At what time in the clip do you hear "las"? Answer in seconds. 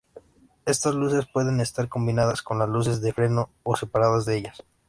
2.57-2.67